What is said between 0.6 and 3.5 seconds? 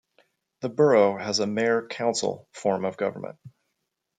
The borough has a "mayor-council" form of government.